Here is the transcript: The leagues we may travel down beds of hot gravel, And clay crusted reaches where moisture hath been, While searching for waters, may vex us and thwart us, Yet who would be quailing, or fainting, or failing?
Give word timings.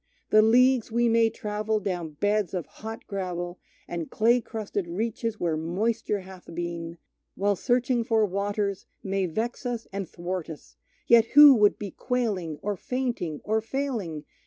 The 0.31 0.41
leagues 0.41 0.91
we 0.91 1.07
may 1.07 1.29
travel 1.29 1.79
down 1.79 2.13
beds 2.13 2.55
of 2.55 2.65
hot 2.65 3.05
gravel, 3.05 3.59
And 3.87 4.09
clay 4.09 4.41
crusted 4.41 4.87
reaches 4.87 5.39
where 5.39 5.55
moisture 5.55 6.21
hath 6.21 6.49
been, 6.55 6.97
While 7.35 7.55
searching 7.55 8.03
for 8.03 8.25
waters, 8.25 8.87
may 9.03 9.27
vex 9.27 9.63
us 9.63 9.85
and 9.93 10.09
thwart 10.09 10.49
us, 10.49 10.75
Yet 11.05 11.25
who 11.35 11.53
would 11.53 11.77
be 11.77 11.91
quailing, 11.91 12.57
or 12.63 12.75
fainting, 12.75 13.41
or 13.43 13.61
failing? 13.61 14.25